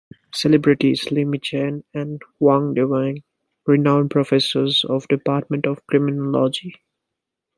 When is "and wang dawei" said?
1.93-3.21